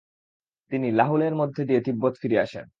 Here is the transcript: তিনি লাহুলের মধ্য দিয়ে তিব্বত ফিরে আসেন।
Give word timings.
তিনি 0.71 0.87
লাহুলের 0.91 1.33
মধ্য 1.35 1.57
দিয়ে 1.65 1.81
তিব্বত 1.81 2.13
ফিরে 2.21 2.37
আসেন। 2.39 2.65